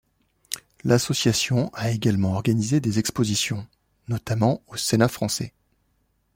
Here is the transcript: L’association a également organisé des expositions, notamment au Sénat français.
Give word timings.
L’association 0.83 1.69
a 1.75 1.91
également 1.91 2.33
organisé 2.33 2.79
des 2.79 2.97
expositions, 2.97 3.67
notamment 4.07 4.63
au 4.65 4.75
Sénat 4.75 5.09
français. 5.09 5.53